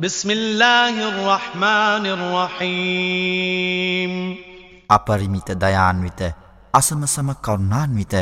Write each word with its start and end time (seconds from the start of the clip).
بسم 0.00 0.30
الله 0.30 1.08
الرحمن 1.08 2.06
الرحيم. 2.06 4.12
أبرميت 4.90 5.50
ديان 5.58 6.02
ويت 6.02 6.34
أسم 6.74 7.06
سم 7.06 7.32
كرنان 7.32 7.96
ويت 7.96 8.14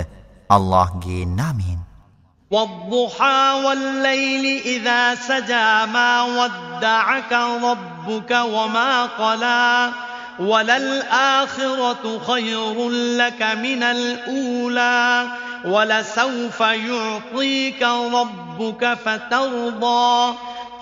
الله 0.52 1.00
جي 1.04 1.24
نامين 1.24 1.78
والضحى 2.50 3.62
والليل 3.64 4.62
إذا 4.64 5.14
سجى 5.14 5.86
ما 5.92 6.22
ودعك 6.22 7.32
ربك 7.62 8.30
وما 8.30 9.06
قلى 9.06 9.93
وللآخرة 10.40 12.18
خير 12.27 12.90
لك 13.20 13.43
من 13.43 13.82
الأولى 13.82 15.27
ولسوف 15.64 16.61
يعطيك 16.61 17.82
ربك 17.82 18.98
فترضى 19.04 20.34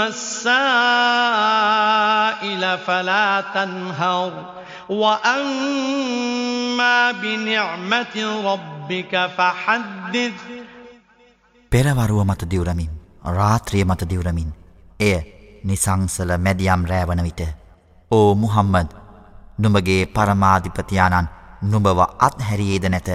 السائل 0.00 1.58
فلا 2.78 3.40
تنهر 3.48 4.32
وأما 4.90 6.32
بنعمة 7.12 8.16
ربك 8.44 9.12
فحدث 9.28 10.38
පෙරවරුව 11.72 12.20
මත 12.24 12.42
දිවරමින් 12.44 12.90
රාත්‍රිය 13.30 13.84
මත 13.84 14.02
දිවරමින් 14.04 14.50
එය 15.00 15.16
නිසංසල 15.64 16.30
මැදියම් 16.38 16.82
රෑවන 16.84 17.20
විට 17.22 17.40
ඕ 18.10 18.30
මුහම්මද 18.34 18.88
නුඹගේ 19.58 20.02
පරමාධිපතියානන් 20.08 21.26
නුඹව 21.62 21.98
අත්හැරියේද 22.18 22.84
නැත 22.86 23.08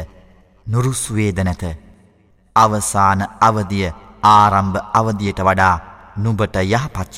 නුරුස්වේද 0.68 1.38
නැත 1.40 1.64
අවසාන 2.56 3.22
අවදිය 3.42 3.88
ආරම්භ 4.26 4.78
අවදියට 4.94 5.40
වඩා 5.42 5.76
නුඹට 6.19 6.57
යහපච්ච 6.65 7.17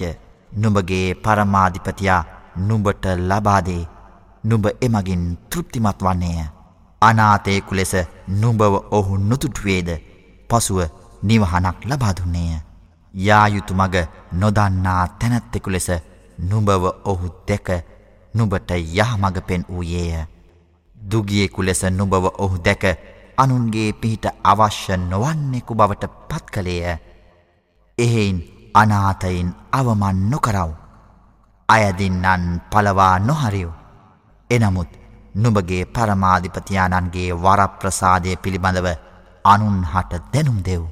නුඹගේ 0.53 1.07
පරමාධිපතියා 1.17 2.23
නුඹට 2.69 3.05
ලබාදේ 3.29 3.83
නුඹ 4.45 4.67
එමගින් 4.81 5.25
තෘප්තිමත් 5.51 6.01
වන්නේය. 6.01 6.49
අනාතයෙකු 7.03 7.75
ලෙස 7.75 7.93
නුඹව 8.41 8.75
ඔහු 8.91 9.13
නොතුටුවේද? 9.21 9.91
පසුව 10.51 10.81
නිවහනක් 11.23 11.79
ලබාදුන්නේය 11.85 12.61
යායුතු 13.15 13.75
මග 13.75 13.95
නොදන්නා 14.33 15.09
තැනැත්තෙකු 15.19 15.71
ලෙස 15.71 15.89
නුඹව 16.41 16.85
ඔහු 17.05 17.29
දෙක 17.49 17.69
නුබට 18.35 18.71
යහමග 18.71 19.41
පෙන් 19.47 19.65
වූයේය. 19.69 20.25
දුගියෙකු 20.97 21.63
ලෙස 21.63 21.83
නුබව 21.91 22.25
ඔහු 22.39 22.59
දැක 22.59 22.85
අනුන්ගේ 23.37 23.93
පිහිට 23.93 24.27
අවශ්‍ය 24.45 24.97
නොවන්නෙකු 24.99 25.75
බවට 25.75 26.05
පත් 26.29 26.45
කළේය. 26.53 26.99
එහෙයින් 27.99 28.39
අනාතයින් 28.75 29.55
අවමන් 29.73 30.31
නොකරව. 30.31 30.71
අයදින්නන් 31.69 32.61
පලවා 32.71 33.19
නොහරිව්. 33.21 33.71
එනමුත් 34.51 34.91
නුඹගේ 35.35 35.85
පරමාධිපතියානන්ගේ 35.87 37.31
වරප්‍රසාදය 37.35 38.37
පිළිබඳව 38.37 38.89
අනුන් 39.45 39.85
හට 39.85 40.23
දැනුම් 40.33 40.59
දෙව්. 40.65 40.83